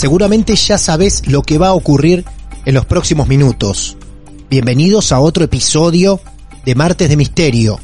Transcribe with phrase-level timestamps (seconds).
[0.00, 2.24] Seguramente ya sabes lo que va a ocurrir
[2.64, 3.98] en los próximos minutos.
[4.48, 6.22] Bienvenidos a otro episodio
[6.64, 7.78] de Martes de Misterio.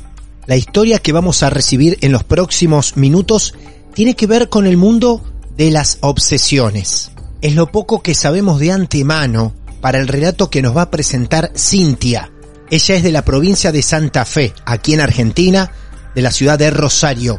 [0.46, 3.52] La historia que vamos a recibir en los próximos minutos
[3.92, 5.22] tiene que ver con el mundo
[5.58, 7.10] de las obsesiones.
[7.42, 11.52] Es lo poco que sabemos de antemano para el relato que nos va a presentar
[11.54, 12.32] Cintia.
[12.70, 15.70] Ella es de la provincia de Santa Fe, aquí en Argentina,
[16.14, 17.38] de la ciudad de Rosario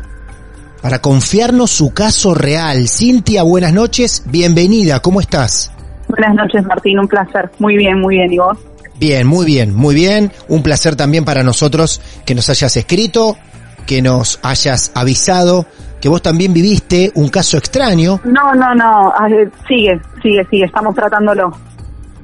[0.81, 2.88] para confiarnos su caso real.
[2.88, 5.72] Cintia, buenas noches, bienvenida, ¿cómo estás?
[6.08, 7.50] Buenas noches, Martín, un placer.
[7.59, 8.58] Muy bien, muy bien, ¿y vos?
[9.00, 10.31] Bien, muy bien, muy bien.
[10.48, 13.38] Un placer también para nosotros que nos hayas escrito,
[13.86, 15.66] que nos hayas avisado,
[16.02, 18.21] que vos también viviste un caso extraño.
[18.23, 21.55] No, no, no, ah, eh, sigue, sigue, sigue, estamos tratándolo.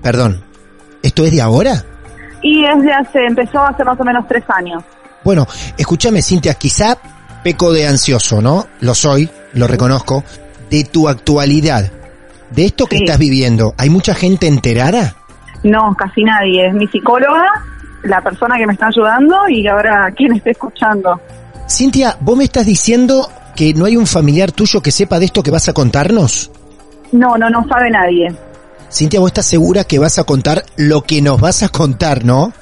[0.01, 0.43] Perdón,
[1.01, 1.83] ¿esto es de ahora?
[2.41, 4.83] Y es de hace, empezó hace más o menos tres años.
[5.23, 5.47] Bueno,
[5.77, 6.97] escúchame, Cintia, quizá
[7.43, 8.67] peco de ansioso, ¿no?
[8.79, 10.23] Lo soy, lo reconozco.
[10.69, 11.91] De tu actualidad,
[12.49, 15.15] de esto que estás viviendo, ¿hay mucha gente enterada?
[15.63, 16.67] No, casi nadie.
[16.67, 17.45] Es mi psicóloga,
[18.03, 21.19] la persona que me está ayudando y ahora quien esté escuchando.
[21.69, 25.43] Cintia, ¿vos me estás diciendo que no hay un familiar tuyo que sepa de esto
[25.43, 26.51] que vas a contarnos?
[27.11, 28.33] No, no, no sabe nadie.
[28.91, 32.53] Cintia, vos estás segura que vas a contar lo que nos vas a contar, ¿no?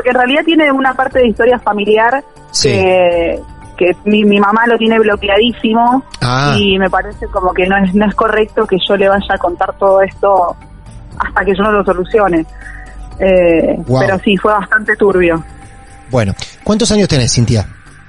[0.00, 2.24] Porque en realidad tiene una parte de historia familiar
[2.62, 3.38] que,
[3.76, 6.56] que mi, mi, mamá lo tiene bloqueadísimo Ah.
[6.58, 9.36] y me parece como que no es, no es correcto que yo le vaya a
[9.36, 10.56] contar todo esto
[11.18, 12.46] hasta que yo no lo solucione.
[13.18, 14.00] Eh, Wow.
[14.00, 15.44] Pero sí, fue bastante turbio.
[16.10, 16.32] Bueno,
[16.64, 17.68] ¿cuántos años tenés, Cintia?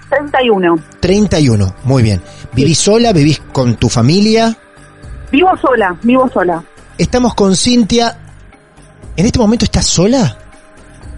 [0.09, 0.75] 31.
[1.01, 2.21] 31, muy bien.
[2.53, 3.11] ¿Vivís sola?
[3.11, 4.55] ¿Vivís con tu familia?
[5.29, 6.63] Vivo sola, vivo sola.
[6.97, 8.17] Estamos con Cintia.
[9.17, 10.37] ¿En este momento estás sola?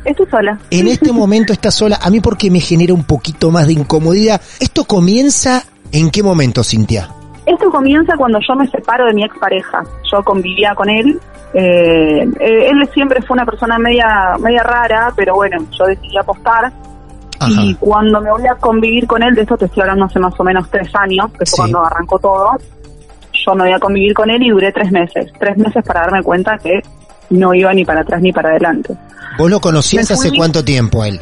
[0.06, 0.58] Estoy sola.
[0.70, 2.00] En este momento estás sola.
[2.02, 4.42] A mí porque me genera un poquito más de incomodidad.
[4.60, 7.10] ¿Esto comienza en qué momento, Cintia?
[7.46, 9.84] Esto comienza cuando yo me separo de mi expareja.
[10.12, 11.20] Yo convivía con él.
[11.54, 16.72] eh, eh, él siempre fue una persona media, media rara, pero bueno, yo decidí apostar.
[17.40, 17.62] Ajá.
[17.62, 20.34] Y cuando me voy a convivir con él, de esto te estoy hablando hace más
[20.40, 21.56] o menos tres años, que fue Sí.
[21.58, 22.52] cuando arrancó todo,
[23.34, 25.32] yo me voy a convivir con él y duré tres meses.
[25.38, 26.82] Tres meses para darme cuenta que
[27.34, 28.96] no iba ni para atrás ni para adelante.
[29.38, 31.20] ¿Vos lo conocías fui- hace cuánto tiempo él?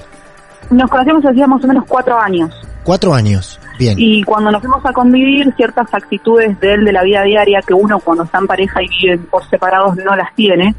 [0.69, 2.49] Nos conocimos hacía más o menos cuatro años.
[2.83, 3.59] Cuatro años.
[3.77, 3.95] Bien.
[3.97, 7.73] Y cuando nos fuimos a convivir, ciertas actitudes de él de la vida diaria que
[7.73, 10.75] uno cuando está en pareja y vive por separados no las tiene,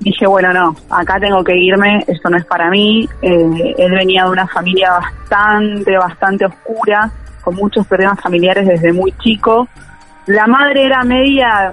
[0.00, 3.08] dije, bueno, no, acá tengo que irme, esto no es para mí.
[3.22, 7.10] Eh, él venía de una familia bastante, bastante oscura,
[7.42, 9.66] con muchos problemas familiares desde muy chico.
[10.26, 11.72] La madre era media,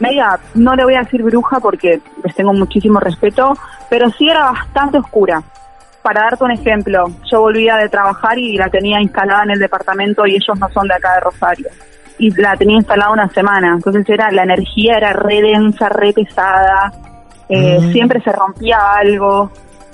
[0.00, 3.54] media, no le voy a decir bruja porque les tengo muchísimo respeto,
[3.90, 5.42] pero sí era bastante oscura.
[6.02, 10.26] Para darte un ejemplo, yo volvía de trabajar y la tenía instalada en el departamento
[10.26, 11.66] y ellos no son de acá de Rosario.
[12.18, 13.72] Y la tenía instalada una semana.
[13.74, 16.92] Entonces era la energía era re densa, re pesada.
[17.48, 17.92] eh, Mm.
[17.92, 19.50] Siempre se rompía algo.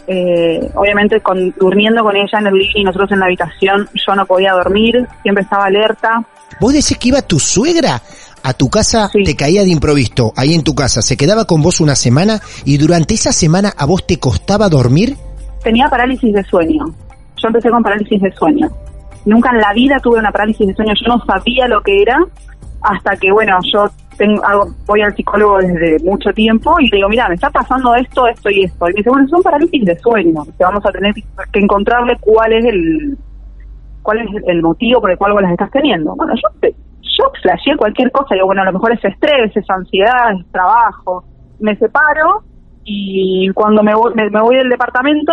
[0.06, 4.14] eh, obviamente con, durmiendo con ella en el living y nosotros en la habitación, yo
[4.16, 6.20] no podía dormir, siempre estaba alerta.
[6.58, 8.00] ¿Vos decís que iba tu suegra
[8.42, 9.22] a tu casa, Sí.
[9.24, 12.78] te caía de improviso, ahí en tu casa, se quedaba con vos una semana y
[12.78, 15.16] durante esa semana a vos te costaba dormir?
[15.62, 16.86] Tenía parálisis de sueño.
[17.36, 18.70] Yo empecé con parálisis de sueño.
[19.26, 20.92] Nunca en la vida tuve una parálisis de sueño.
[20.94, 22.18] Yo no sabía lo que era
[22.82, 27.08] hasta que, bueno, yo tengo, hago, voy al psicólogo desde mucho tiempo y le digo,
[27.08, 28.88] mira, me está pasando esto, esto y esto.
[28.88, 32.52] Y me dice, bueno, son parálisis de sueño, que vamos a tener que encontrarle cuál
[32.52, 33.18] es el
[34.02, 36.14] cuál es el motivo por el cual vos las estás teniendo.
[36.16, 36.70] Bueno, yo,
[37.18, 41.24] yo flasheé cualquier cosa, digo, bueno, a lo mejor es estrés, es ansiedad, es trabajo.
[41.58, 42.42] Me separo
[42.84, 45.32] y cuando me voy, me, voy del departamento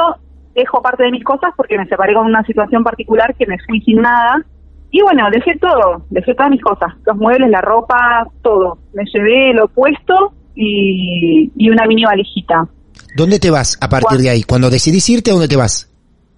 [0.54, 3.80] dejo parte de mis cosas porque me separé con una situación particular que me fui
[3.82, 4.44] sin nada
[4.90, 8.80] y bueno, dejé todo, dejé todas mis cosas, los muebles, la ropa, todo.
[8.94, 12.68] Me llevé lo puesto y, y una mini valijita.
[13.16, 14.44] ¿Dónde te vas a partir de ahí?
[14.44, 15.92] Cuando decidís irte, ¿a dónde te vas?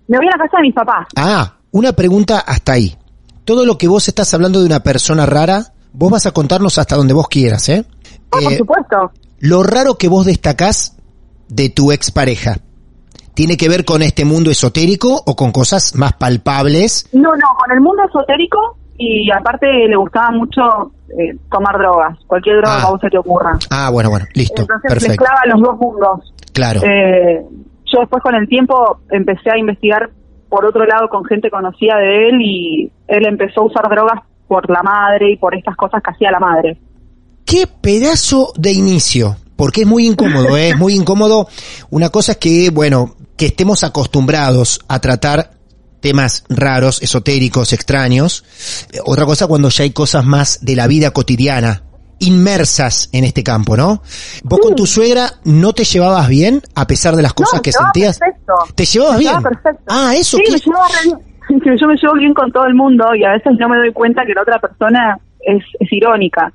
[0.07, 1.07] Me voy a la casa de mis papás.
[1.15, 2.95] Ah, una pregunta hasta ahí.
[3.49, 6.95] Todo lo que vos estás hablando de una persona rara, vos vas a contarnos hasta
[6.95, 7.83] donde vos quieras, ¿eh?
[8.29, 9.11] Oh, por eh, supuesto.
[9.39, 10.95] Lo raro que vos destacás
[11.47, 12.57] de tu expareja,
[13.33, 17.09] ¿Tiene que ver con este mundo esotérico o con cosas más palpables?
[17.11, 20.61] No, no, con el mundo esotérico y aparte le gustaba mucho
[21.17, 22.79] eh, tomar drogas, cualquier droga ah.
[22.81, 23.57] que a vos se te ocurra.
[23.71, 24.61] Ah, bueno, bueno, listo.
[24.61, 25.23] Entonces perfecto.
[25.23, 26.33] mezclaba los dos mundos.
[26.53, 26.81] Claro.
[26.83, 27.43] Eh,
[27.85, 30.11] yo después con el tiempo empecé a investigar
[30.49, 34.69] por otro lado con gente conocida de él y él empezó a usar drogas por
[34.69, 36.77] la madre y por estas cosas que hacía la madre.
[37.45, 39.37] ¡Qué pedazo de inicio!
[39.55, 40.69] Porque es muy incómodo, ¿eh?
[40.69, 41.47] es muy incómodo.
[41.89, 45.51] Una cosa es que, bueno, que estemos acostumbrados a tratar
[45.99, 48.45] temas raros, esotéricos, extraños.
[49.05, 51.83] Otra cosa cuando ya hay cosas más de la vida cotidiana,
[52.19, 54.01] inmersas en este campo, ¿no?
[54.43, 58.19] Vos con tu suegra no te llevabas bien a pesar de las cosas que sentías.
[58.19, 58.53] Perfecto.
[58.75, 59.43] ¿Te llevabas me bien?
[59.43, 59.83] Perfecto.
[59.87, 60.37] Ah, eso.
[60.37, 61.19] Sí, me llevaba bien.
[61.79, 64.23] Yo me llevo bien con todo el mundo y a veces no me doy cuenta
[64.25, 66.51] que la otra persona es, es irónica.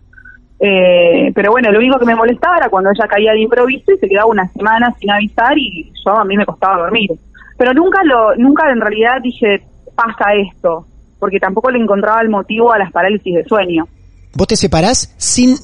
[0.61, 3.99] Eh, pero bueno, lo único que me molestaba era cuando ella caía de improviso y
[3.99, 7.11] se quedaba una semana sin avisar y yo a mí me costaba dormir.
[7.59, 9.63] Pero nunca lo, nunca en realidad dije
[9.95, 10.87] pasa esto,
[11.19, 13.87] porque tampoco le encontraba el motivo a las parálisis de sueño.
[14.37, 15.57] ¿Vos te separás sin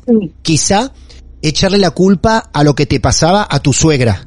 [0.43, 0.93] quizá
[1.43, 4.27] echarle la culpa a lo que te pasaba a tu suegra?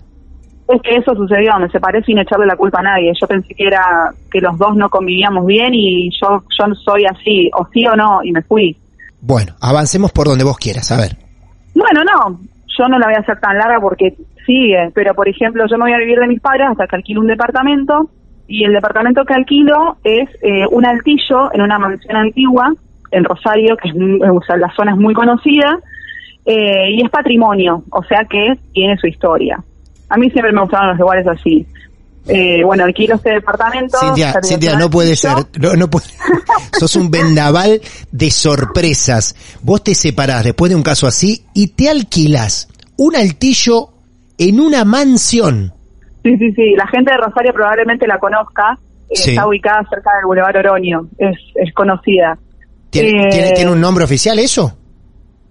[0.67, 3.11] Es que eso sucedió, me separé sin echarle la culpa a nadie.
[3.19, 7.49] Yo pensé que era que los dos no convivíamos bien y yo yo soy así,
[7.57, 8.77] o sí o no, y me fui.
[9.21, 11.17] Bueno, avancemos por donde vos quieras, a ver.
[11.75, 12.39] Bueno, no,
[12.77, 15.85] yo no la voy a hacer tan larga porque sigue, pero por ejemplo, yo me
[15.85, 18.09] voy a vivir de mis padres hasta que alquilo un departamento
[18.47, 22.73] y el departamento que alquilo es eh, un altillo en una mansión antigua
[23.13, 25.79] en Rosario, que es, o sea, la zona es muy conocida
[26.45, 29.63] eh, y es patrimonio, o sea que tiene su historia.
[30.09, 31.65] A mí siempre me gustaron los lugares así.
[32.27, 33.97] Eh, bueno, alquilo este departamento.
[33.97, 35.33] Cintia, Cintia no puede ser.
[35.59, 36.05] No, no puede.
[36.79, 37.81] Sos un vendaval
[38.11, 39.59] de sorpresas.
[39.61, 43.89] Vos te separás después de un caso así y te alquilas un altillo
[44.37, 45.73] en una mansión.
[46.23, 46.73] Sí, sí, sí.
[46.77, 48.77] La gente de Rosario probablemente la conozca.
[49.09, 51.07] Eh, está ubicada cerca del Boulevard Oroño.
[51.17, 52.37] Es, es conocida.
[52.93, 54.77] ¿Tiene, eh, ¿tiene, un nombre oficial eso?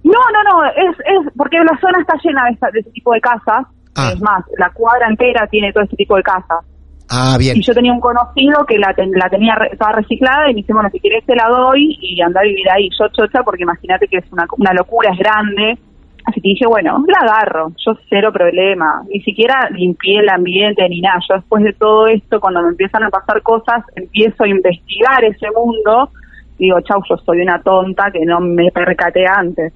[0.05, 0.65] No, no, no.
[0.65, 4.13] Es, es porque la zona está llena de, de ese tipo de casas Ah.
[4.15, 6.65] Es más, la cuadra entera tiene todo este tipo de casas.
[7.11, 7.59] Ah, bien.
[7.59, 10.89] Y yo tenía un conocido que la, la tenía estaba reciclada y me dice, bueno,
[10.91, 12.89] si quieres te la doy y anda a vivir ahí.
[12.99, 15.79] Yo chocha porque imagínate que es una, una locura, es grande.
[16.25, 19.03] Así que dije, bueno, la agarro, yo cero problema.
[19.13, 21.19] Ni siquiera limpié el ambiente ni nada.
[21.29, 25.49] Yo después de todo esto, cuando me empiezan a pasar cosas, empiezo a investigar ese
[25.55, 26.11] mundo.
[26.59, 29.73] Digo, chau, yo soy una tonta que no me percaté antes.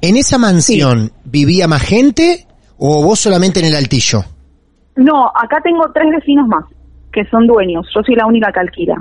[0.00, 2.46] ¿En esa mansión vivía más gente
[2.78, 4.20] o vos solamente en el altillo?
[4.96, 6.64] No, acá tengo tres vecinos más
[7.12, 7.86] que son dueños.
[7.94, 8.96] Yo soy la única que alquila.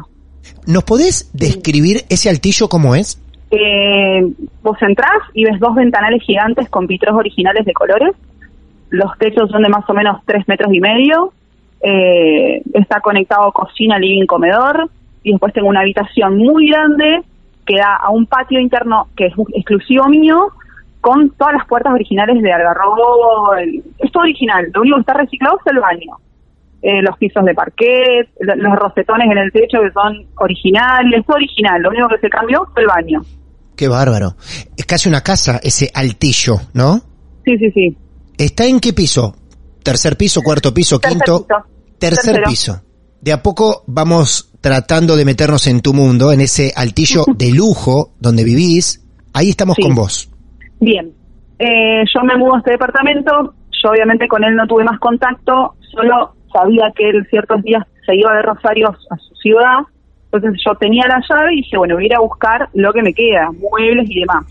[0.66, 3.22] ¿Nos podés describir ese altillo cómo es?
[3.52, 4.22] Eh,
[4.62, 8.16] vos entrás y ves dos ventanales gigantes con vitros originales de colores.
[8.90, 11.34] Los techos son de más o menos tres metros y medio.
[11.82, 14.90] Eh, está conectado cocina, living, comedor.
[15.24, 17.22] Y después tengo una habitación muy grande
[17.66, 20.54] que da a un patio interno que es exclusivo mío
[21.02, 23.56] con todas las puertas originales de Algarrobo.
[23.56, 26.18] es todo original, lo único que está reciclado es el baño.
[26.82, 31.82] Eh, los pisos de parquet, los rosetones en el techo que son originales, todo original,
[31.82, 33.22] lo único que se cambió fue el baño.
[33.76, 34.36] Qué bárbaro.
[34.76, 37.00] Es casi una casa ese altillo, ¿no?
[37.46, 37.98] Sí, sí, sí.
[38.38, 39.36] ¿Está en qué piso?
[39.84, 41.48] ¿Tercer piso, cuarto piso, quinto?
[41.98, 42.82] Tercer piso.
[43.22, 48.12] De a poco vamos tratando de meternos en tu mundo, en ese altillo de lujo
[48.20, 49.02] donde vivís.
[49.34, 50.30] Ahí estamos con vos.
[50.82, 51.10] Bien,
[51.58, 55.76] eh, yo me mudo a este departamento, yo obviamente con él no tuve más contacto,
[55.96, 59.80] solo sabía que él ciertos días se iba de Rosario a su ciudad,
[60.32, 63.02] entonces yo tenía la llave y dije, bueno, voy a ir a buscar lo que
[63.02, 64.46] me queda, muebles y demás.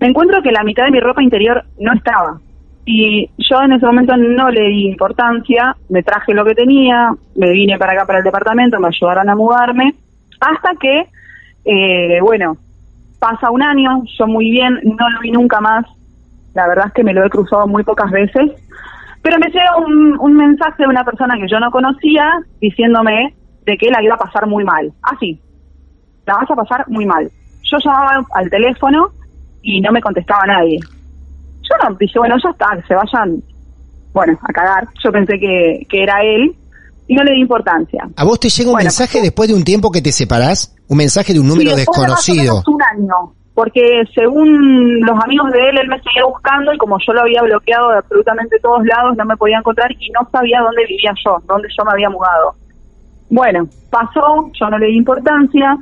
[0.00, 2.40] Me encuentro que la mitad de mi ropa interior no estaba.
[2.88, 7.50] Y yo en ese momento no le di importancia, me traje lo que tenía, me
[7.50, 9.92] vine para acá, para el departamento, me ayudaron a mudarme,
[10.40, 11.08] hasta que,
[11.64, 12.56] eh, bueno,
[13.18, 15.84] pasa un año, yo muy bien, no lo vi nunca más.
[16.54, 18.52] La verdad es que me lo he cruzado muy pocas veces.
[19.20, 23.76] Pero me llega un, un mensaje de una persona que yo no conocía diciéndome de
[23.76, 24.92] que la iba a pasar muy mal.
[25.02, 25.40] Así,
[26.24, 27.28] la vas a pasar muy mal.
[27.64, 29.08] Yo llamaba al teléfono
[29.62, 30.78] y no me contestaba nadie.
[31.68, 33.42] Yo no, dije, bueno, ya está, que se vayan,
[34.12, 34.88] bueno, a cagar.
[35.02, 36.54] Yo pensé que, que era él
[37.08, 38.08] y no le di importancia.
[38.16, 40.74] ¿A vos te llega un Bueno, mensaje después de un tiempo que te separás?
[40.88, 42.62] Un mensaje de un número Sí, de desconocido.
[42.66, 47.12] un año, porque según los amigos de él, él me seguía buscando y como yo
[47.12, 50.84] lo había bloqueado de absolutamente todos lados, no me podía encontrar y no sabía dónde
[50.86, 52.54] vivía yo, dónde yo me había mudado.
[53.30, 55.76] Bueno, pasó, yo no le di importancia,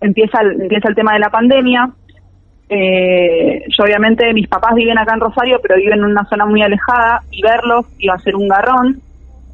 [0.00, 1.90] empieza el, empieza el tema de la pandemia.
[2.68, 6.62] Eh, yo obviamente, mis papás viven acá en Rosario, pero viven en una zona muy
[6.62, 9.00] alejada y verlos iba a ser un garrón.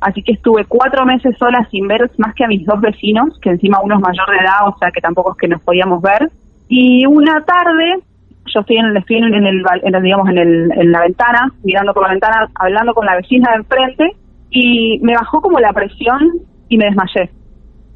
[0.00, 3.50] Así que estuve cuatro meses sola sin ver más que a mis dos vecinos, que
[3.50, 6.31] encima uno es mayor de edad, o sea que tampoco es que nos podíamos ver.
[6.69, 7.97] Y una tarde,
[8.47, 11.52] yo estoy en el, estoy en el, en el, digamos, en, el, en la ventana,
[11.64, 14.17] mirando por la ventana, hablando con la vecina de enfrente,
[14.50, 16.21] y me bajó como la presión
[16.69, 17.31] y me desmayé.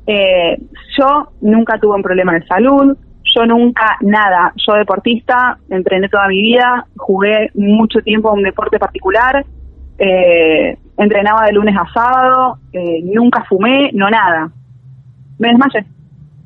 [0.07, 0.59] Eh,
[0.99, 2.97] yo nunca tuve un problema de salud,
[3.35, 4.53] yo nunca nada.
[4.57, 9.45] Yo deportista, entrené toda mi vida, jugué mucho tiempo a un deporte particular,
[9.99, 14.51] eh, entrenaba de lunes a sábado, eh, nunca fumé, no nada.
[15.39, 15.85] Me desmayé,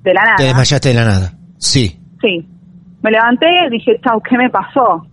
[0.03, 0.37] de la nada.
[0.37, 1.33] Te desmayaste de la nada.
[1.59, 1.99] Sí.
[2.21, 2.47] Sí.
[3.03, 5.07] Me levanté, dije, chau, ¿qué me pasó?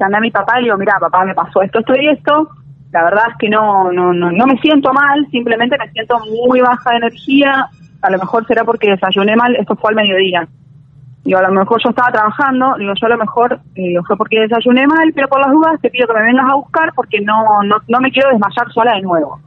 [0.00, 2.48] Llamé a mi papá y le digo, mira, papá, me pasó esto, esto y esto.
[2.90, 6.60] La verdad es que no, no, no, no me siento mal, simplemente me siento muy
[6.60, 7.68] baja de energía.
[8.02, 10.48] A lo mejor será porque desayuné mal, esto fue al mediodía.
[11.24, 14.40] Digo, a lo mejor yo estaba trabajando, digo, yo a lo mejor eh, fue porque
[14.40, 17.62] desayuné mal, pero por las dudas te pido que me vengas a buscar porque no,
[17.64, 19.40] no, no me quiero desmayar sola de nuevo.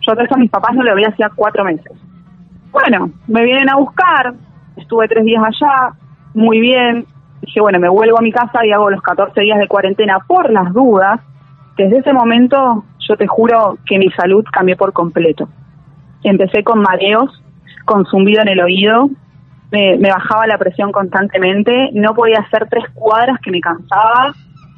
[0.00, 1.92] Yo de eso a mis papás no lo veía hacía cuatro meses.
[2.72, 4.34] Bueno, me vienen a buscar,
[4.76, 5.92] estuve tres días allá,
[6.34, 7.06] muy bien.
[7.42, 10.50] Dije, bueno, me vuelvo a mi casa y hago los 14 días de cuarentena por
[10.50, 11.20] las dudas.
[11.76, 15.48] Desde ese momento, yo te juro que mi salud cambió por completo.
[16.22, 17.42] Empecé con mareos,
[17.86, 19.08] con zumbido en el oído,
[19.72, 24.32] me, me bajaba la presión constantemente, no podía hacer tres cuadras que me cansaba.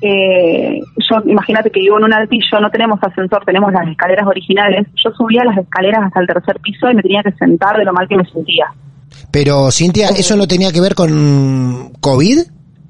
[0.05, 4.87] Eh, yo, imagínate que vivo en un altillo, no tenemos ascensor, tenemos las escaleras originales.
[5.03, 7.93] Yo subía las escaleras hasta el tercer piso y me tenía que sentar de lo
[7.93, 8.67] mal que me sentía.
[9.31, 12.39] Pero, Cintia, ¿eso no tenía que ver con COVID?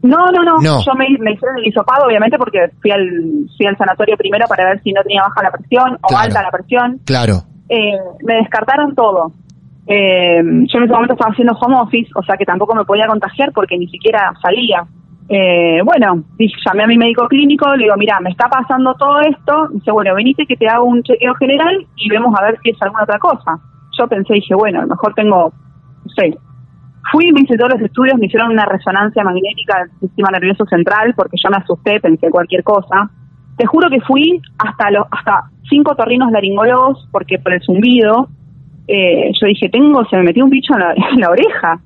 [0.03, 0.59] No, no, no.
[0.61, 0.85] No.
[0.85, 3.07] Yo me, me hicieron el hisopado, obviamente, porque fui al,
[3.57, 6.25] fui al sanatorio primero para ver si no tenía baja la presión o Claro.
[6.25, 7.01] alta la presión.
[7.05, 7.43] Claro.
[7.69, 7.93] Eh,
[8.25, 9.33] me descartaron todo.
[9.87, 13.07] Eh, yo en ese momento estaba haciendo home office, o sea que tampoco me podía
[13.07, 14.85] contagiar porque ni siquiera salía.
[15.29, 19.69] Eh, bueno, llamé a mi médico clínico, le digo, mira, me está pasando todo esto.
[19.73, 22.83] Dice, bueno, venite que te hago un chequeo general y vemos a ver si es
[22.83, 23.59] alguna otra cosa.
[23.99, 25.53] Yo pensé, dije, bueno, a lo mejor tengo,
[26.05, 26.37] no sé.
[27.11, 31.15] Fui, me hice todos los estudios, me hicieron una resonancia magnética del sistema nervioso central
[31.17, 33.11] porque yo me asusté, pensé cualquier cosa.
[33.57, 38.29] Te juro que fui hasta los, hasta cinco torrinos laringólogos porque por el zumbido,
[38.89, 41.81] eh, yo dije, tengo, se me metió un bicho en la, en la oreja.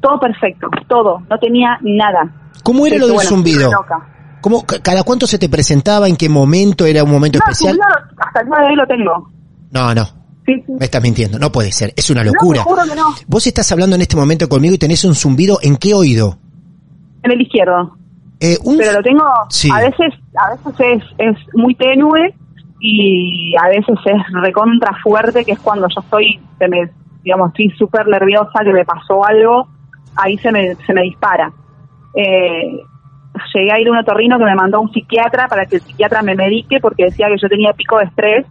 [0.00, 2.30] Todo perfecto, todo, no tenía nada.
[2.62, 3.70] ¿Cómo era lo del bueno, zumbido?
[4.40, 6.08] ¿Cómo, ca- ¿Cada cuánto se te presentaba?
[6.08, 6.84] ¿En qué momento?
[6.86, 7.74] ¿Era un momento No, especial?
[7.74, 9.30] zumbido hasta el día de hoy lo tengo.
[9.72, 10.04] No, no.
[10.44, 10.72] Sí, sí.
[10.78, 11.38] Me estás mintiendo.
[11.40, 11.92] No puede ser.
[11.96, 12.58] Es una No, locura.
[12.58, 13.06] te juro que no.
[13.26, 15.58] Vos estás hablando en este momento conmigo y tenés un zumbido.
[15.62, 16.38] ¿En qué oído?
[17.24, 17.96] En el izquierdo.
[18.38, 19.68] Eh, un- Pero lo tengo, Sí.
[19.72, 22.32] a veces, a veces es, es muy tenue
[22.78, 26.90] y a veces es recontra fuerte, que es cuando yo estoy, se me,
[27.22, 29.68] digamos, estoy súper nerviosa, que me pasó algo,
[30.16, 31.50] ahí se me, se me dispara.
[32.14, 32.80] Eh,
[33.54, 36.22] llegué a ir a un otorrino que me mandó un psiquiatra para que el psiquiatra
[36.22, 38.46] me medique porque decía que yo tenía pico de estrés.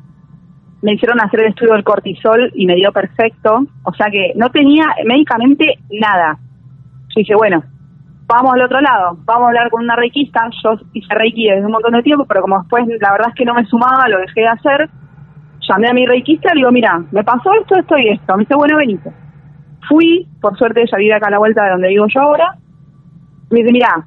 [0.82, 3.66] Me hicieron hacer el estudio del cortisol y me dio perfecto.
[3.84, 6.38] O sea que no tenía médicamente nada.
[7.10, 7.64] Yo dije, bueno,
[8.28, 10.50] vamos al otro lado, vamos a hablar con una reikista.
[10.64, 13.46] Yo hice reiki desde un montón de tiempo, pero como después la verdad es que
[13.46, 14.90] no me sumaba, lo dejé de hacer.
[15.68, 18.36] Llamé a mi reikista y le digo, mira, me pasó esto, esto y esto.
[18.36, 19.12] Me dice, bueno, venite.
[19.88, 22.56] Fui, por suerte ella vive acá a la vuelta de donde vivo yo ahora.
[23.50, 24.06] Me dice, mira,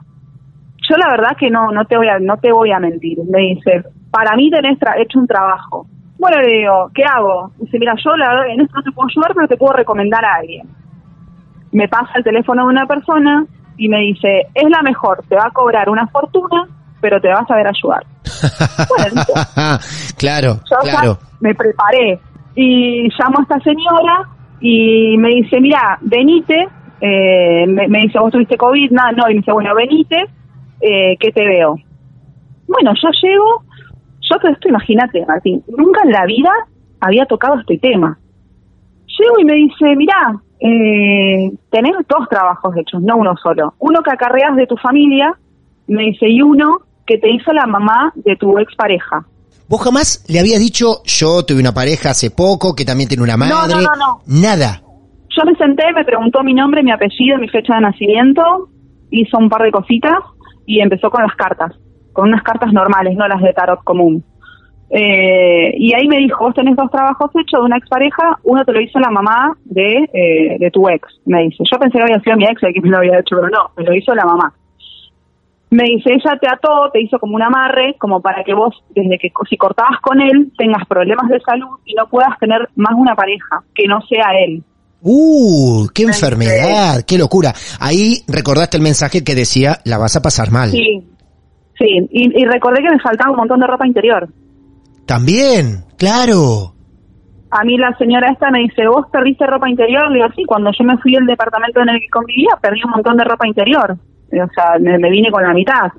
[0.88, 3.18] yo la verdad que no no te voy a no te voy a mentir.
[3.30, 5.86] Me dice, para mí tenés tra- hecho un trabajo.
[6.18, 7.52] Bueno, le digo, ¿qué hago?
[7.58, 10.24] Dice, mira, yo la verdad en esto no te puedo ayudar, pero te puedo recomendar
[10.24, 10.66] a alguien.
[11.72, 13.46] Me pasa el teléfono de una persona
[13.78, 16.66] y me dice, es la mejor, te va a cobrar una fortuna,
[17.00, 18.04] pero te va a saber ayudar.
[18.88, 19.22] Bueno,
[20.16, 21.18] claro, Yo ya claro.
[21.40, 22.20] me preparé
[22.54, 24.28] y llamo a esta señora
[24.60, 26.68] y me dice, mira, venite,
[27.00, 30.26] eh, me, me dice, vos tuviste COVID, nada, no, y me dice, bueno, venite,
[30.80, 31.76] eh, que te veo.
[32.66, 33.64] Bueno, yo llego,
[34.20, 36.50] yo todo esto, imagínate, Martín, nunca en la vida
[37.00, 38.18] había tocado este tema.
[39.06, 43.74] Llego y me dice, mira, eh, tenés dos trabajos hechos, no uno solo.
[43.78, 45.34] Uno que acarreas de tu familia,
[45.86, 49.24] me dice, y uno que te hizo la mamá de tu expareja.
[49.68, 53.36] ¿Vos jamás le habías dicho, yo tuve una pareja hace poco que también tiene una
[53.36, 53.54] madre?
[53.54, 54.82] No, no, no, Nada.
[55.28, 58.68] Yo me senté, me preguntó mi nombre, mi apellido, mi fecha de nacimiento,
[59.10, 60.18] hizo un par de cositas
[60.66, 61.72] y empezó con las cartas,
[62.12, 64.24] con unas cartas normales, no las de tarot común.
[64.90, 68.72] Eh, y ahí me dijo, vos tenés dos trabajos hechos de una expareja, uno te
[68.72, 71.62] lo hizo la mamá de, eh, de tu ex, me dice.
[71.70, 73.70] Yo pensé que había sido mi ex el que me lo había hecho, pero no,
[73.76, 74.52] me lo hizo la mamá.
[75.70, 79.18] Me dice, ella te ató, te hizo como un amarre, como para que vos, desde
[79.18, 83.14] que si cortabas con él, tengas problemas de salud y no puedas tener más una
[83.14, 84.62] pareja, que no sea él.
[85.02, 85.86] ¡Uh!
[85.94, 87.04] ¡Qué enfermedad!
[87.06, 87.52] ¡Qué locura!
[87.78, 90.70] Ahí recordaste el mensaje que decía, la vas a pasar mal.
[90.70, 91.04] Sí,
[91.78, 92.08] sí.
[92.10, 94.26] Y, y recordé que me faltaba un montón de ropa interior.
[95.08, 96.74] También, claro.
[97.50, 100.12] A mí la señora esta me dice, ¿vos perdiste ropa interior?
[100.12, 103.16] Digo, sí, cuando yo me fui al departamento en el que convivía, perdí un montón
[103.16, 103.92] de ropa interior.
[103.92, 105.90] O sea, me, vine con la mitad.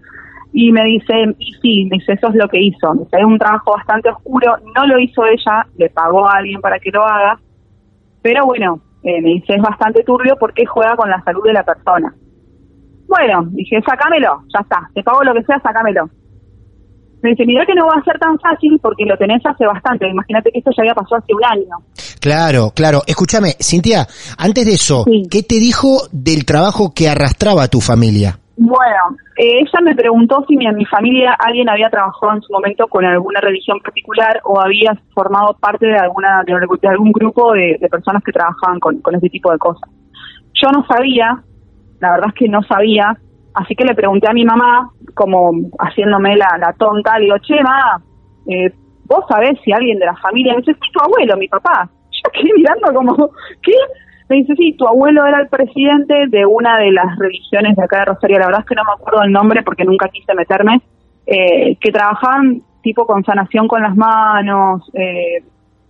[0.54, 2.94] Y me dice, y sí, me dice, eso es lo que hizo.
[3.12, 6.92] Es un trabajo bastante oscuro, no lo hizo ella, le pagó a alguien para que
[6.92, 7.39] lo haga.
[8.22, 11.63] Pero bueno, eh, me dice, es bastante turbio porque juega con la salud de la
[11.63, 12.13] persona.
[13.08, 16.12] Bueno, dije, sácamelo, ya está, te pago lo que sea, sácamelo.
[17.21, 20.09] Me dice, mira que no va a ser tan fácil porque lo tenés hace bastante.
[20.09, 21.75] Imagínate que esto ya había pasado hace un año.
[22.21, 23.01] Claro, claro.
[23.05, 24.07] Escúchame, Cintia,
[24.38, 25.23] antes de eso, Sí.
[25.29, 28.39] ¿qué te dijo del trabajo que arrastraba tu familia?
[28.61, 32.51] Bueno, eh, ella me preguntó si mi, en mi familia alguien había trabajado en su
[32.51, 37.53] momento con alguna religión particular o había formado parte de alguna de, de algún grupo
[37.53, 39.89] de, de personas que trabajaban con, con ese tipo de cosas.
[40.61, 41.41] Yo no sabía,
[42.01, 43.17] la verdad es que no sabía,
[43.60, 48.01] así que le pregunté a mi mamá, como haciéndome la, la tonta, digo, che, ma,
[48.48, 48.72] eh,
[49.06, 50.54] ¿vos sabés si alguien de la familia?
[50.54, 51.89] Me dice, sí, tu abuelo, mi papá.
[52.12, 53.16] Yo quedé mirando como,
[53.62, 53.74] ¿qué?
[54.30, 58.00] Me dice, sí, tu abuelo era el presidente de una de las religiones de acá
[58.00, 58.39] de Rosario.
[58.39, 60.82] La verdad es que no me acuerdo el nombre porque nunca quise meterme.
[61.25, 64.89] eh, que trabajaban tipo con sanación con las manos.
[64.94, 65.44] eh,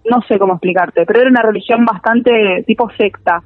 [0.10, 3.42] no sé cómo explicarte, pero era una religión bastante tipo secta.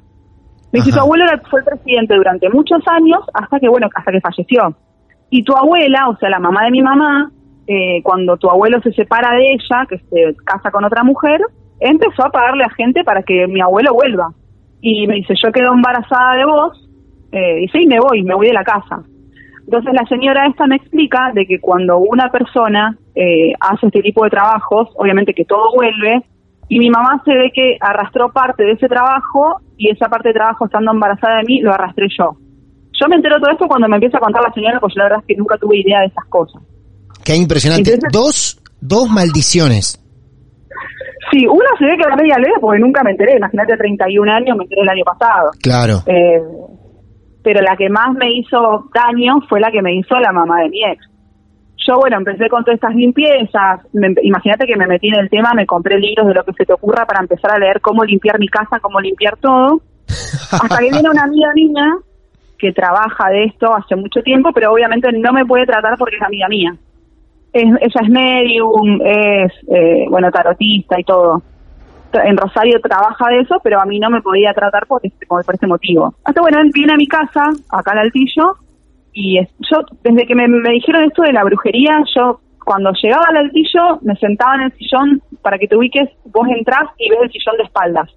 [0.74, 0.98] Me dice, Ajá.
[0.98, 4.74] tu abuelo era- fue el presidente durante muchos años hasta que, bueno, hasta que falleció.
[5.30, 7.30] Y tu abuela, o sea, la mamá de mi mamá,
[7.68, 11.40] eh, cuando tu abuelo se separa de ella, que se casa con otra mujer,
[11.78, 14.32] empezó a pagarle a gente para que mi abuelo vuelva.
[14.80, 16.90] Y me dice, yo quedo embarazada de vos,
[17.30, 19.00] eh, dice, y me voy, me voy de la casa.
[19.64, 24.24] Entonces la señora esta me explica de que cuando una persona eh, hace este tipo
[24.24, 26.20] de trabajos, obviamente que todo vuelve,
[26.68, 30.34] y mi mamá se ve que arrastró parte de ese trabajo y esa parte de
[30.34, 32.36] trabajo estando embarazada de mí lo arrastré yo.
[33.00, 35.04] Yo me entero todo esto cuando me empieza a contar la señora, porque yo la
[35.04, 36.62] verdad es que nunca tuve idea de esas cosas.
[37.24, 37.94] Qué impresionante.
[37.94, 40.00] Entonces- Dos, dos maldiciones.
[41.30, 44.56] Sí, una se ve que era media leve porque nunca me enteré, imagínate 31 años,
[44.56, 45.50] me enteré el año pasado.
[45.60, 46.02] Claro.
[46.06, 46.40] Eh,
[47.42, 50.68] pero la que más me hizo daño fue la que me hizo la mamá de
[50.68, 51.04] mi ex.
[51.86, 53.80] Yo, bueno, empecé con todas estas limpiezas.
[54.22, 56.72] Imagínate que me metí en el tema, me compré libros de lo que se te
[56.72, 59.80] ocurra para empezar a leer cómo limpiar mi casa, cómo limpiar todo.
[60.08, 61.96] Hasta que viene una amiga mía
[62.58, 66.22] que trabaja de esto hace mucho tiempo, pero obviamente no me puede tratar porque es
[66.22, 66.74] amiga mía.
[67.52, 71.42] Es, ella es medium, es, eh, bueno, tarotista y todo.
[72.12, 75.42] En Rosario trabaja de eso, pero a mí no me podía tratar por este, por
[75.52, 76.14] este motivo.
[76.24, 78.56] Hasta bueno, viene a mi casa, acá al Altillo,
[79.14, 83.24] y es- yo, desde que me, me dijeron esto de la brujería, yo cuando llegaba
[83.30, 87.18] al Altillo me sentaba en el sillón, para que te ubiques, vos entrás y ves
[87.22, 88.10] el sillón de espaldas.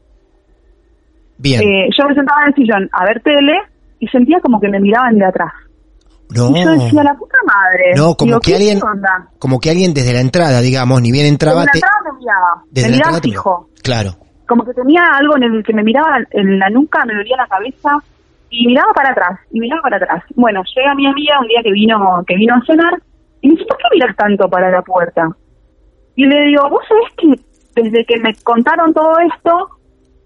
[1.38, 1.62] Bien.
[1.62, 3.54] Eh, yo me sentaba en el sillón a ver tele
[4.00, 5.52] y sentía como que me miraban de atrás.
[6.30, 6.50] no.
[6.56, 7.94] Y yo decía, la puta madre.
[7.96, 9.30] No, como Digo, que ¿qué alguien, onda?
[9.40, 12.64] como que alguien desde la entrada, digamos, ni bien entraba, Como la entrada me miraba,
[12.72, 13.70] desde me la miraba fijo.
[13.84, 14.12] Claro.
[14.48, 17.48] Como que tenía algo en el que me miraba en la nuca, me dolía la
[17.48, 17.98] cabeza
[18.50, 20.24] y miraba para atrás, y miraba para atrás.
[20.36, 22.94] Bueno, llega mi amiga un día que vino, que vino a cenar
[23.42, 25.30] y me dice, ¿por qué miras tanto para la puerta?
[26.16, 29.70] Y le digo, vos sabés que desde que me contaron todo esto,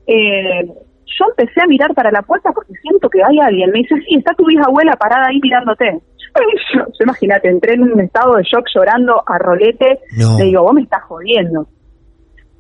[0.08, 3.72] eh, yo empecé a mirar para la puerta porque siento que hay alguien.
[3.72, 6.00] Me dice, sí, está tu bisabuela parada ahí mirándote.
[6.74, 10.00] Yo, yo, imagínate, entré en un estado de shock llorando a rolete.
[10.18, 10.38] No.
[10.38, 11.68] Le digo, vos me estás jodiendo.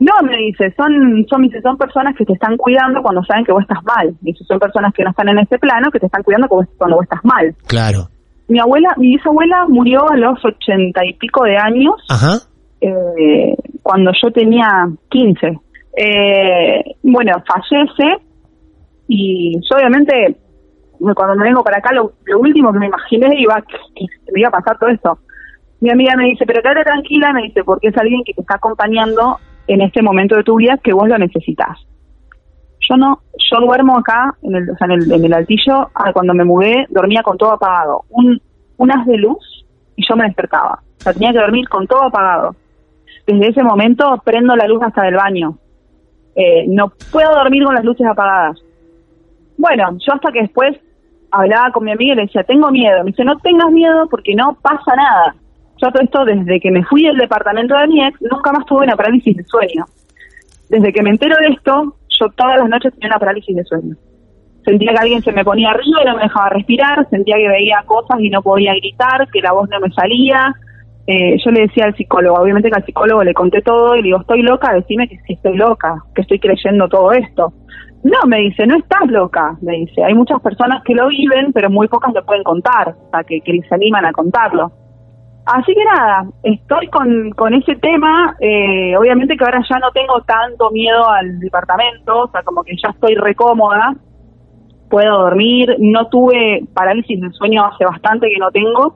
[0.02, 3.46] No, me dice, son, son, me dice, son personas que te están cuidando cuando saben
[3.46, 4.08] que vos estás mal.
[4.22, 6.96] Me dice, son personas que no están en este plano, que te están cuidando cuando
[6.96, 7.54] vos- estás mal.
[7.68, 8.08] Claro.
[8.48, 12.38] Mi abuela, mi bisabuela murió a los ochenta y pico de años Ajá.
[12.82, 15.60] eh, cuando yo tenía 15.
[15.96, 18.24] Eh, bueno, fallece
[19.08, 20.36] y yo obviamente
[21.16, 24.50] cuando me vengo para acá lo, lo último que me imaginé iba que me iba
[24.50, 25.20] a pasar todo esto.
[25.80, 28.56] Mi amiga me dice, pero quédate tranquila, me dice, porque es alguien que te está
[28.56, 29.38] acompañando
[29.74, 31.78] en este momento de tu vida que vos lo necesitas.
[32.90, 36.12] yo no, yo duermo acá, en el, o sea, en el, en el altillo, ah,
[36.14, 38.04] cuando me mudé, dormía con todo apagado.
[38.10, 38.42] Un,
[38.92, 40.80] haz de luz y yo me despertaba.
[41.00, 42.56] O sea, tenía que dormir con todo apagado.
[43.26, 45.58] Desde ese momento prendo la luz hasta del baño.
[46.36, 48.58] Eh, no puedo dormir con las luces apagadas.
[49.58, 50.76] Bueno, yo hasta que después
[51.30, 53.04] hablaba con mi amiga y le decía, tengo miedo.
[53.04, 55.36] Me dice, no tengas miedo porque no pasa nada.
[55.82, 58.96] Yo todo esto, desde que me fui del departamento de mi nunca más tuve una
[58.96, 59.86] parálisis de sueño.
[60.70, 63.96] Desde que me entero de esto, yo todas las noches tenía una parálisis de sueño.
[64.64, 67.84] Sentía que alguien se me ponía arriba y no me dejaba respirar, sentía que veía
[67.88, 70.54] cosas y no podía gritar, que la voz no me salía.
[71.08, 74.10] Eh, yo le decía al psicólogo, obviamente que al psicólogo le conté todo y le
[74.10, 77.54] digo, estoy loca, decime que sí estoy loca, que estoy creyendo todo esto.
[78.04, 80.04] No, me dice, no estás loca, me dice.
[80.04, 83.42] Hay muchas personas que lo viven, pero muy pocas lo pueden contar, o sea, que,
[83.42, 84.72] que les animan a contarlo.
[85.46, 88.36] Así que nada, estoy con, con ese tema.
[88.40, 92.74] Eh, obviamente que ahora ya no tengo tanto miedo al departamento, o sea, como que
[92.82, 93.96] ya estoy recómoda,
[94.90, 95.76] puedo dormir.
[95.80, 98.96] No tuve parálisis del sueño hace bastante que no tengo,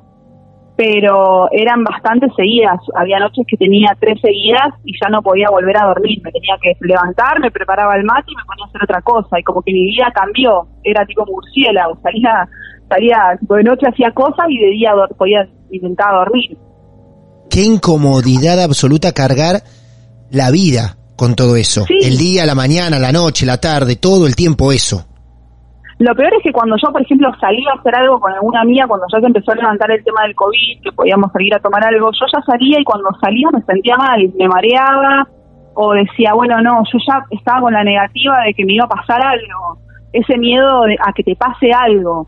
[0.78, 2.80] pero eran bastante seguidas.
[2.96, 6.22] Había noches que tenía tres seguidas y ya no podía volver a dormir.
[6.24, 9.40] Me tenía que levantar, me preparaba el mate y me ponía a hacer otra cosa.
[9.40, 10.68] Y como que mi vida cambió.
[10.84, 12.48] Era tipo murciélago, salía
[12.90, 16.58] salía de noche hacía cosas y de día podía intentar dormir.
[17.50, 19.62] Qué incomodidad absoluta cargar
[20.32, 21.86] la vida con todo eso.
[21.90, 25.06] El día, la mañana, la noche, la tarde, todo el tiempo eso.
[25.98, 28.86] Lo peor es que cuando yo, por ejemplo, salía a hacer algo con alguna amiga,
[28.86, 31.86] cuando ya se empezó a levantar el tema del COVID, que podíamos salir a tomar
[31.86, 35.26] algo, yo ya salía y cuando salía me sentía mal, me mareaba
[35.74, 38.90] o decía, bueno, no, yo ya estaba con la negativa de que me iba a
[38.90, 39.80] pasar algo,
[40.12, 42.28] ese miedo a que te pase algo.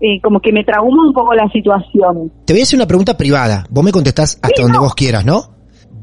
[0.00, 2.32] Eh, como que me traumó un poco la situación.
[2.46, 3.66] Te voy a hacer una pregunta privada.
[3.68, 5.54] Vos me contestás hasta donde vos quieras, ¿no?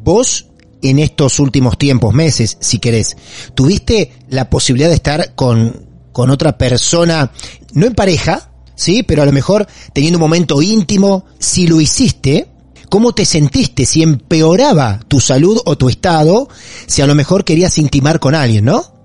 [0.04, 0.52] Vos,
[0.84, 3.18] en estos últimos tiempos, meses, si querés,
[3.56, 7.32] ¿tuviste la posibilidad de estar con, con otra persona,
[7.74, 11.26] no en pareja, sí, pero a lo mejor teniendo un momento íntimo?
[11.40, 12.48] Si lo hiciste,
[12.90, 13.88] ¿cómo te sentiste?
[13.88, 16.48] Si empeoraba tu salud o tu estado,
[16.86, 18.97] si a lo mejor querías intimar con alguien, ¿no?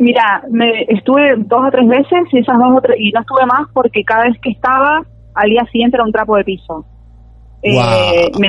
[0.00, 3.44] Mira, me estuve dos o tres veces y esas dos o tres, y no estuve
[3.44, 5.02] más porque cada vez que estaba
[5.34, 6.86] al día siguiente era un trapo de piso.
[7.62, 8.48] Eh, me,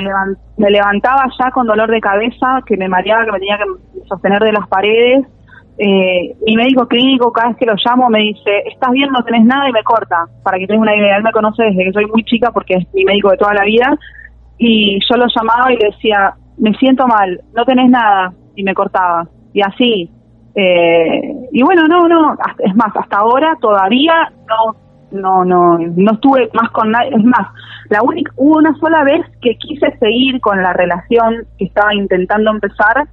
[0.56, 4.40] me, levantaba ya con dolor de cabeza, que me mareaba, que me tenía que sostener
[4.40, 5.26] de las paredes.
[5.76, 9.10] Eh, mi médico clínico, cada vez que lo llamo, me dice, ¿estás bien?
[9.12, 10.24] No tenés nada y me corta.
[10.42, 12.94] Para que tengas una idea, él me conoce desde que soy muy chica porque es
[12.94, 13.94] mi médico de toda la vida.
[14.56, 18.32] Y yo lo llamaba y le decía, me siento mal, no tenés nada.
[18.56, 19.28] Y me cortaba.
[19.52, 20.10] Y así,
[20.54, 24.12] eh, y bueno, no, no, es más, hasta ahora todavía
[24.46, 24.76] no
[25.10, 27.48] no no no estuve más con nadie, es más,
[27.88, 32.50] la única hubo una sola vez que quise seguir con la relación que estaba intentando
[32.50, 33.08] empezar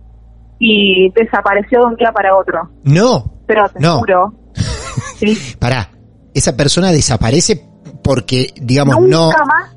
[0.59, 2.69] y desapareció de un día para otro.
[2.83, 3.23] No.
[3.47, 3.99] Pero te no.
[3.99, 4.33] juro.
[5.15, 5.55] ¿sí?
[5.57, 5.89] Pará,
[6.33, 7.65] esa persona desaparece
[8.03, 9.29] porque digamos no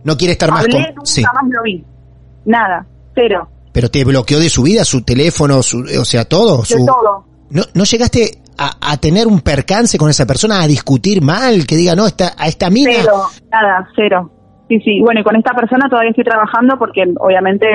[0.05, 1.85] no quiere estar más con nunca más lo vi.
[2.45, 3.49] Nada, cero.
[3.73, 6.63] Pero te bloqueó de su vida, su teléfono, su, o sea, todo.
[6.63, 11.67] De todo ¿No, no llegaste a, tener un percance con esa persona, a discutir mal,
[11.67, 12.93] que diga, no, esta, a esta mina?
[13.01, 14.31] Cero, nada, cero.
[14.69, 15.01] Sí, sí.
[15.01, 17.67] Bueno, y con esta persona todavía estoy trabajando porque obviamente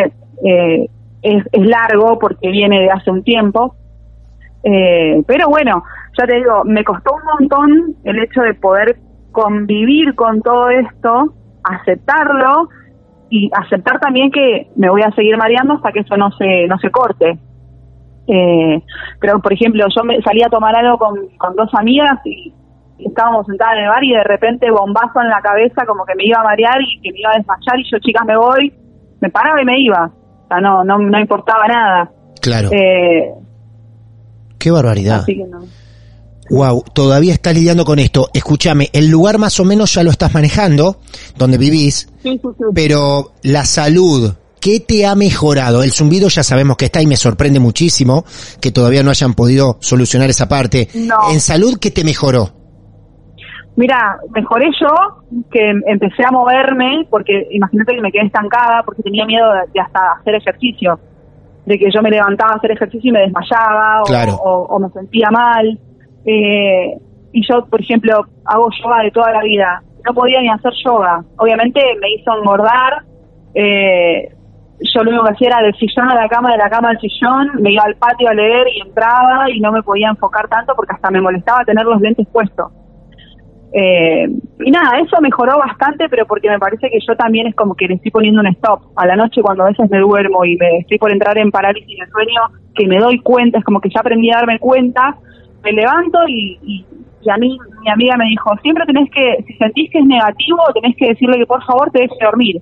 [0.43, 0.87] eh,
[1.21, 3.75] es, es largo, porque viene de hace un tiempo.
[4.63, 5.83] Eh, pero bueno,
[6.17, 8.97] ya te digo, me costó un montón el hecho de poder
[9.31, 12.69] convivir con todo esto, aceptarlo
[13.29, 16.79] y aceptar también que me voy a seguir mareando hasta que eso no se no
[16.79, 17.37] se corte
[18.27, 18.81] eh,
[19.19, 22.53] pero, por ejemplo, yo me salí a tomar algo con, con dos amigas y
[22.99, 26.25] estábamos sentadas en el bar y de repente bombazo en la cabeza como que me
[26.25, 28.73] iba a marear y que me iba a desmayar y yo, chicas, me voy,
[29.21, 30.11] me paraba y me iba.
[30.43, 32.11] O sea, no, no, no importaba nada.
[32.41, 32.69] Claro.
[32.71, 33.33] Eh,
[34.57, 35.21] Qué barbaridad.
[35.21, 35.59] Así que no.
[36.49, 38.29] Wow, todavía estás lidiando con esto.
[38.33, 40.97] Escúchame, el lugar más o menos ya lo estás manejando,
[41.37, 42.63] donde vivís, sí, sí, sí.
[42.73, 45.83] pero la salud, ¿Qué te ha mejorado?
[45.83, 48.25] El zumbido ya sabemos que está y me sorprende muchísimo
[48.61, 50.87] que todavía no hayan podido solucionar esa parte.
[51.31, 52.49] En salud, ¿qué te mejoró?
[53.77, 54.89] Mira, mejoré yo,
[55.51, 60.13] que empecé a moverme, porque imagínate que me quedé estancada, porque tenía miedo de, hasta
[60.13, 60.99] hacer ejercicio,
[61.63, 64.01] de que yo me levantaba a hacer ejercicio y me desmayaba
[64.41, 65.79] o, me sentía mal.
[66.25, 66.97] Eh,
[67.31, 69.83] y yo, por ejemplo, hago yoga de toda la vida.
[70.03, 71.23] No podía ni hacer yoga.
[71.37, 73.03] Obviamente me hizo engordar,
[73.53, 74.33] eh,
[74.79, 76.99] yo lo único que hacía era del sillón a la cama, de la cama al
[76.99, 80.73] sillón, me iba al patio a leer y entraba y no me podía enfocar tanto
[80.75, 82.71] porque hasta me molestaba tener los lentes puestos.
[83.73, 84.27] Eh,
[84.59, 87.87] y nada, eso mejoró bastante, pero porque me parece que yo también es como que
[87.87, 88.81] le estoy poniendo un stop.
[88.95, 91.97] A la noche cuando a veces me duermo y me estoy por entrar en parálisis
[91.99, 92.41] de sueño,
[92.75, 95.17] que me doy cuenta, es como que ya aprendí a darme cuenta,
[95.63, 96.85] me levanto y, y,
[97.23, 100.59] y a mí mi amiga me dijo, siempre tenés que, si sentís que es negativo,
[100.73, 102.61] tenés que decirle que por favor te deje dormir.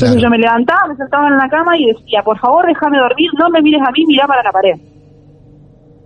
[0.00, 3.30] Entonces yo me levantaba, me sentaba en la cama y decía, por favor déjame dormir,
[3.36, 4.76] no me mires a mí, mira para la pared.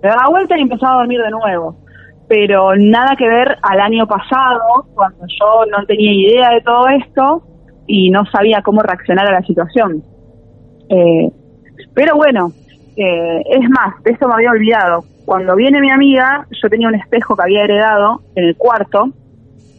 [0.03, 1.77] Me daba vuelta y empezaba a dormir de nuevo.
[2.27, 7.43] Pero nada que ver al año pasado, cuando yo no tenía idea de todo esto
[7.87, 10.03] y no sabía cómo reaccionar a la situación.
[10.89, 11.31] Eh,
[11.93, 12.51] pero bueno,
[12.97, 15.05] eh, es más, de eso me había olvidado.
[15.27, 19.11] Cuando viene mi amiga, yo tenía un espejo que había heredado en el cuarto,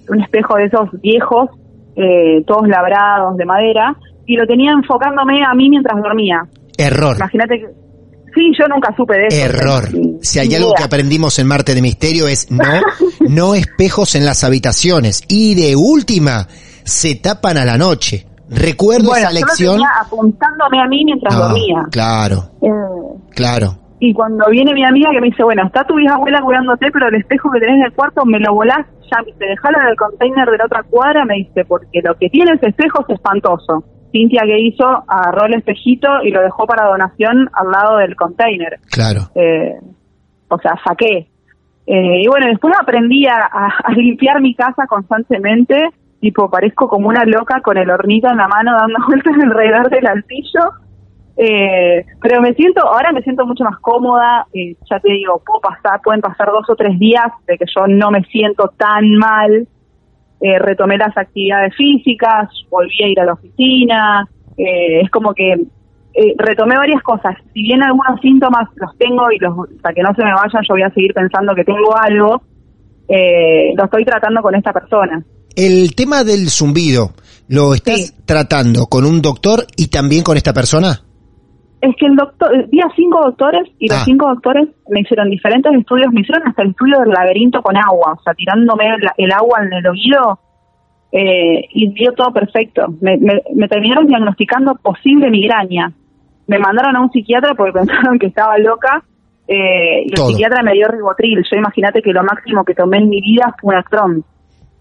[0.08, 1.50] un espejo de esos viejos,
[1.96, 6.44] eh, todos labrados de madera, y lo tenía enfocándome a mí mientras dormía.
[6.78, 7.16] Error.
[7.18, 7.68] Imagínate que...
[8.36, 9.46] Sí, yo nunca supe de eso.
[9.46, 9.84] Error.
[10.22, 12.64] Si hay algo que aprendimos en Marte de Misterio es no,
[13.30, 15.22] no espejos en las habitaciones.
[15.28, 16.48] Y de última,
[16.84, 18.26] se tapan a la noche.
[18.50, 19.74] Recuerdo Bueno, esa yo lo lección.
[19.76, 21.84] tenía apuntándome a mí mientras No, dormía.
[21.92, 22.70] claro, Eh,
[23.36, 23.78] claro.
[24.00, 27.16] y cuando viene mi amiga que me dice, bueno, está tu bisabuela curándote, pero el
[27.16, 29.96] espejo que tenés en el cuarto me lo volás, ya me dice, dejalo en el
[29.96, 33.84] container de la otra cuadra, me dice, porque lo que tiene ese espejo es espantoso.
[34.12, 38.80] Cintia que hizo, agarró el espejito y lo dejó para donación al lado del container.
[38.92, 39.22] Claro.
[39.36, 39.76] Eh,
[40.50, 41.30] o sea, saqué.
[41.88, 45.76] Eh, y bueno, después aprendí a, a- a limpiar mi casa constantemente,
[46.22, 50.08] tipo parezco como una loca con el hornito en la mano dando vueltas alrededor del
[50.08, 50.62] altillo.
[51.36, 55.62] Eh, pero me siento, ahora me siento mucho más cómoda, eh, ya te digo, puedo
[55.62, 59.68] pasar, pueden pasar dos o tres días de que yo no me siento tan mal,
[60.42, 65.54] eh, retomé las actividades físicas, volví a ir a la oficina, eh, es como que
[65.54, 67.36] eh, retomé varias cosas.
[67.54, 70.76] Si bien algunos síntomas los tengo y los, hasta que no se me vayan, yo
[70.76, 72.44] voy a seguir pensando que tengo algo,
[73.08, 75.24] lo estoy tratando con esta persona.
[75.56, 77.12] El tema del zumbido,
[77.48, 78.16] ¿lo estás Sí.
[78.26, 81.03] tratando con un doctor y también con esta persona?
[81.84, 84.04] Es que el doctor, eh, vi a cinco doctores y los Ah.
[84.06, 88.14] cinco doctores me hicieron diferentes estudios, me hicieron hasta el estudio del laberinto con agua,
[88.18, 90.40] o sea, tirándome el, el agua en el oído
[91.12, 92.88] eh, y dio todo perfecto.
[93.02, 95.92] Me, me, me terminaron diagnosticando posible migraña.
[96.48, 99.04] Me mandaron a un psiquiatra porque pensaron que estaba loca
[99.50, 101.44] eh, y el psiquiatra me dio ribotril.
[101.52, 104.24] Yo imagínate que lo máximo que tomé en mi vida fue un Actron,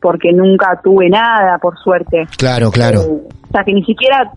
[0.01, 2.27] porque nunca tuve nada, por suerte.
[2.39, 3.01] Claro, claro.
[3.01, 4.31] Eh, o sea, que ni siquiera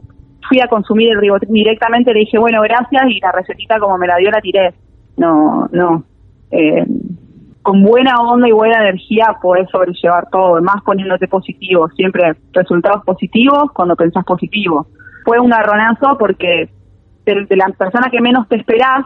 [0.48, 4.08] fui a consumir el ribotril directamente, le dije, bueno, gracias, y la recetita como me
[4.08, 4.74] la dio la tiré.
[5.18, 6.04] No, no.
[6.52, 6.86] Eh,
[7.62, 13.72] con buena onda y buena energía podés sobrellevar todo, más poniéndote positivo, siempre resultados positivos
[13.74, 14.88] cuando pensás positivo.
[15.24, 16.70] Fue un garronazo porque
[17.26, 19.06] de, de la persona que menos te esperás,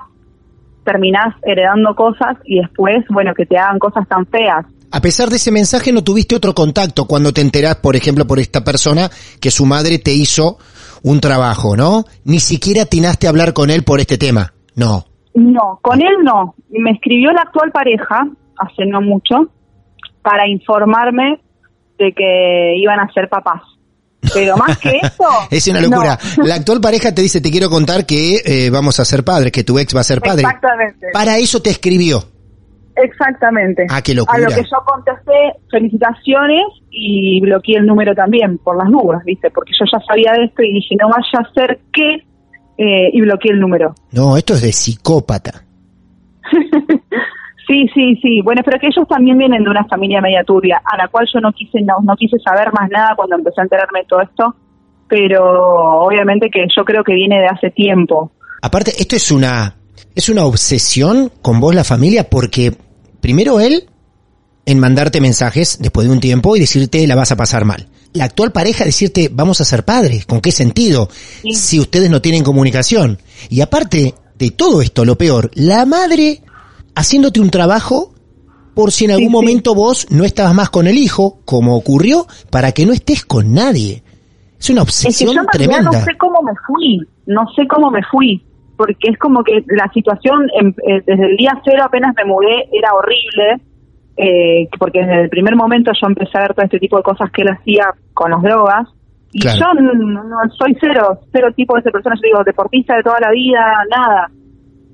[0.84, 4.66] terminás heredando cosas y después, bueno, que te hagan cosas tan feas.
[4.92, 8.40] A pesar de ese mensaje, no tuviste otro contacto cuando te enterás, por ejemplo, por
[8.40, 10.58] esta persona que su madre te hizo
[11.04, 12.06] un trabajo, ¿no?
[12.24, 14.54] Ni siquiera atinaste a hablar con él por este tema.
[14.76, 15.06] No.
[15.34, 16.56] No, con él no.
[16.70, 19.52] Me escribió la actual pareja, hace no mucho,
[20.22, 21.40] para informarme
[21.98, 23.62] de que iban a ser papás.
[24.34, 25.28] Pero más que eso...
[25.50, 26.20] Es una locura.
[26.38, 26.44] no.
[26.46, 29.64] La actual pareja te dice, te quiero contar que eh, vamos a ser padres, que
[29.64, 30.44] tu ex va a ser padre.
[30.44, 31.08] Exactamente.
[31.14, 32.24] Para eso te escribió.
[33.04, 33.86] Exactamente.
[33.90, 34.38] Ah, qué locura.
[34.38, 35.34] A lo que yo contesté
[35.72, 39.50] felicitaciones y bloqueé el número también por las nubes, ¿viste?
[39.52, 42.24] Porque yo ya sabía de esto y dije, no vaya a ser que...
[42.78, 43.94] eh, y bloqueé el número.
[44.12, 45.64] No, esto es de psicópata.
[47.70, 48.42] Sí, sí, sí.
[48.42, 51.40] Bueno, pero que ellos también vienen de una familia media turbia, a la cual yo
[51.40, 54.56] no quise no, no quise saber más nada cuando empecé a enterarme de todo esto,
[55.08, 58.32] pero obviamente que yo creo que viene de hace tiempo.
[58.64, 59.76] Aparte, esto es una,
[60.16, 62.74] es una obsesión con vos la familia porque
[63.22, 63.90] primero él
[64.66, 67.88] en mandarte mensajes después de un tiempo y decirte la vas a pasar mal.
[68.14, 70.26] La actual pareja decirte vamos a ser padres.
[70.26, 71.10] ¿Con qué sentido?
[71.52, 73.20] Si ustedes no tienen comunicación.
[73.50, 76.42] Y aparte de todo esto, lo peor, la madre
[76.96, 78.14] haciéndote un trabajo
[78.74, 79.32] por si en algún sí.
[79.34, 83.54] momento vos no estabas más con el hijo, como ocurrió, para que no estés con
[83.54, 84.04] nadie.
[84.60, 85.84] Es una Es que obsesión yo tremenda.
[85.84, 88.44] no sé cómo me fui, no sé cómo me fui,
[88.80, 92.70] porque es como que la situación em- eh, desde el día cero apenas me mudé
[92.72, 93.60] era horrible,
[94.16, 97.30] eh, porque desde el primer momento yo empecé a ver todo este tipo de cosas
[97.30, 98.88] que él hacía con las drogas.
[99.34, 99.60] Y Claro.
[99.76, 103.20] yo no, no- soy cero, cero tipo de esa persona, yo digo, deportista de toda
[103.20, 103.60] la vida,
[103.92, 104.30] nada.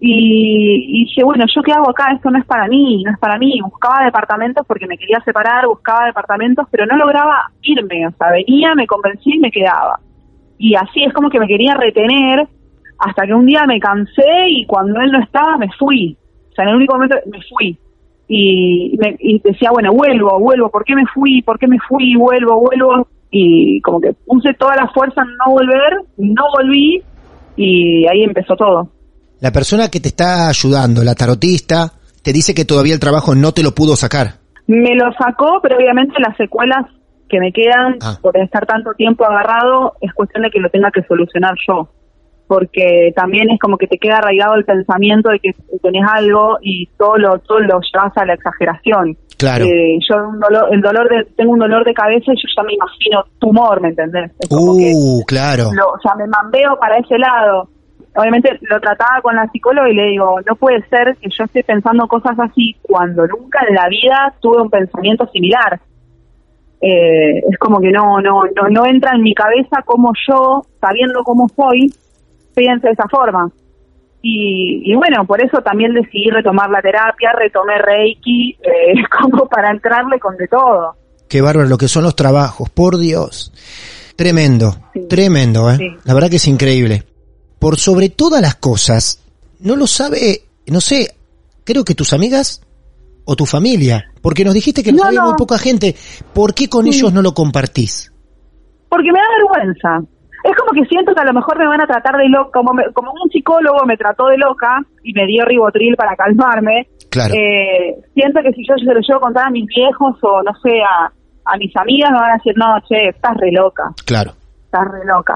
[0.01, 2.11] Y, y dije, bueno, ¿yo qué hago acá?
[2.11, 3.59] Esto no es para mí, no es para mí.
[3.61, 8.07] Buscaba departamentos porque me quería separar, buscaba departamentos, pero no lograba irme.
[8.07, 9.99] O sea, venía, me convencí y me quedaba.
[10.57, 12.47] Y así es como que me quería retener
[12.99, 16.17] hasta que un día me cansé y cuando él no estaba me fui.
[16.51, 17.77] O sea, en el único momento me fui.
[18.27, 21.41] Y, me, y decía, bueno, vuelvo, vuelvo, ¿por qué me fui?
[21.41, 22.15] ¿Por qué me fui?
[22.15, 23.07] Vuelvo, vuelvo.
[23.29, 27.03] Y como que puse toda la fuerza en no volver, no volví
[27.57, 28.89] y ahí empezó todo.
[29.41, 31.91] La persona que te está ayudando, la tarotista,
[32.23, 34.35] te dice que todavía el trabajo no te lo pudo sacar.
[34.67, 36.85] Me lo sacó, pero obviamente las secuelas
[37.29, 38.17] que me quedan Ah.
[38.21, 41.89] por estar tanto tiempo agarrado es cuestión de que lo tenga que solucionar yo.
[42.47, 46.85] Porque también es como que te queda arraigado el pensamiento de que tenés algo y
[46.97, 49.17] todo lo, todo lo llevas a la exageración.
[49.37, 49.65] Claro.
[49.65, 52.63] Eh, yo un dolor, el dolor de, tengo un dolor de cabeza y yo ya
[52.63, 54.31] me imagino tumor, ¿me entendés?
[54.39, 55.71] Es como que Uh, claro.
[55.73, 57.67] lo- o sea, me mambeo para ese lado.
[58.15, 61.63] Obviamente lo trataba con la psicóloga y le digo, no puede ser que yo esté
[61.63, 65.81] pensando cosas así cuando nunca en la vida tuve un pensamiento similar.
[66.81, 71.23] Eh, es como que no, no, no, no entra en mi cabeza como yo, sabiendo
[71.23, 71.91] cómo soy,
[72.55, 73.49] pienso de esa forma.
[74.21, 79.69] Y, y bueno, por eso también decidí retomar la terapia, retomé Reiki, eh, como para
[79.71, 80.95] entrarle con de todo.
[81.29, 83.51] Qué bárbaro lo que son los trabajos, por Dios.
[84.15, 85.01] Tremendo, Sí.
[85.09, 85.77] tremendo, ¿eh?
[85.77, 85.87] Sí.
[86.05, 87.03] La verdad que es increíble.
[87.59, 89.21] Por sobre todas las cosas,
[89.59, 91.15] no lo sabe, no sé,
[91.63, 92.61] creo que tus amigas
[93.25, 95.25] o tu familia, porque nos dijiste que lo No, sabía no.
[95.27, 95.95] muy poca gente.
[96.33, 98.11] ¿Por qué con ellos no lo compartís?
[98.87, 100.09] porque me da vergüenza.
[100.47, 102.73] Es como que siento que a lo mejor me van a tratar de loca, como,
[102.73, 106.87] me- como un psicólogo me trató de loca y me dio ribotril para calmarme.
[107.09, 107.33] Claro.
[107.33, 110.53] Eh, siento que si yo se lo llevo a contar a mis viejos o no
[110.61, 111.11] sé, a,
[111.45, 114.31] a mis amigas me van a decir, no, che, estás re loca, Claro.
[114.65, 115.35] estás re loca.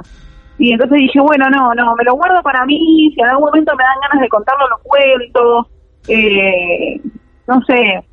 [0.59, 3.73] Y entonces dije, bueno, no, no, me lo guardo para mí, si en algún momento
[3.77, 5.67] me dan ganas de contarlo, lo cuento.
[6.07, 7.01] Eh,
[7.47, 8.03] no sé,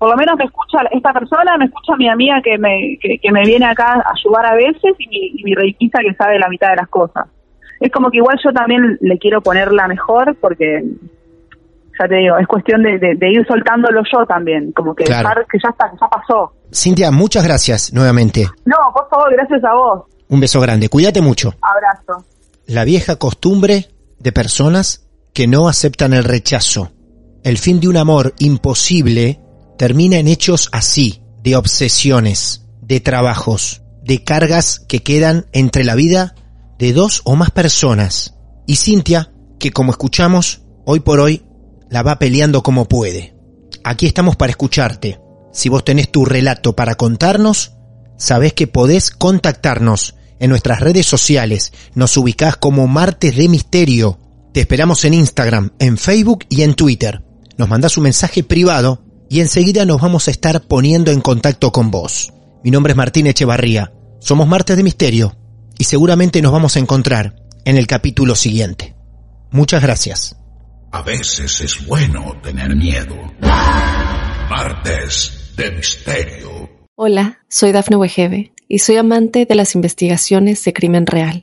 [0.00, 3.30] por lo menos me escucha esta persona, me escucha mi amiga que me, que, que
[3.30, 6.48] me viene acá a ayudar a veces y mi, y mi reikista que sabe la
[6.48, 7.26] mitad de las cosas.
[7.80, 10.82] Es como que igual yo también le quiero ponerla mejor porque,
[11.98, 15.28] ya te digo, es cuestión de, de- de ir soltándolo yo también, como que Claro.
[15.28, 16.52] dejar que ya está, ya pasó.
[16.72, 18.46] Cintia, muchas gracias nuevamente.
[18.64, 20.04] No, por favor, gracias a vos.
[20.28, 20.88] Un beso grande.
[20.88, 21.52] Cuídate mucho.
[21.60, 22.24] Abrazo.
[22.66, 23.86] La vieja costumbre
[24.18, 26.90] de personas que no aceptan el rechazo.
[27.42, 29.40] El fin de un amor imposible
[29.80, 36.34] termina en hechos así, de obsesiones, de trabajos, de cargas que quedan entre la vida
[36.78, 38.34] de dos o más personas.
[38.66, 41.46] Y Cintia, que como escuchamos, hoy por hoy
[41.88, 43.34] la va peleando como puede.
[43.82, 45.18] Aquí estamos para escucharte.
[45.50, 47.72] Si vos tenés tu relato para contarnos,
[48.18, 51.72] sabés que podés contactarnos en nuestras redes sociales.
[51.94, 54.20] Nos ubicás como Martes de Misterio.
[54.52, 57.24] Te esperamos en Instagram, en Facebook y en Twitter.
[57.56, 61.92] Nos mandás un mensaje privado y enseguida nos vamos a estar poniendo en contacto con
[61.92, 62.32] vos.
[62.64, 63.92] Mi nombre es Martín Echevarría.
[64.18, 65.36] Somos Martes de Misterio
[65.78, 68.96] y seguramente nos vamos a encontrar en el capítulo siguiente.
[69.52, 70.36] Muchas gracias.
[70.90, 73.14] A veces es bueno tener miedo.
[74.50, 76.68] Martes de Misterio.
[76.96, 81.42] Hola, soy Dafne Wegebe y soy amante de las investigaciones de crimen real.